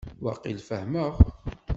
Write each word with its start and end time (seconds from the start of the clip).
Waqil 0.23 0.59
fehmeɣ. 0.67 1.13